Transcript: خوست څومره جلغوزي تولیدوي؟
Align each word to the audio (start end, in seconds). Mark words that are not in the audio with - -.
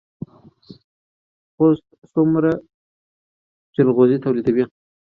خوست 1.55 1.85
څومره 2.13 2.51
جلغوزي 3.75 4.17
تولیدوي؟ 4.23 4.63